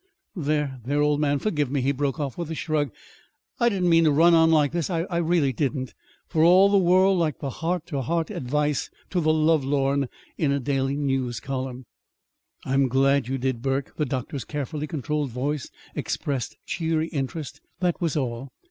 [0.35, 2.89] There, there, old man, forgive me," he broke off, with a shrug.
[3.59, 4.89] "I didn't mean to run on like this.
[4.89, 5.93] I really didn't
[6.27, 10.09] for all the world like the heart to heart advice to the lovelorn
[10.39, 11.85] in a daily news column!"
[12.65, 18.17] "I'm glad you did, Burke." The doctor's carefully controlled voice expressed cheery interest; that was
[18.17, 18.49] all.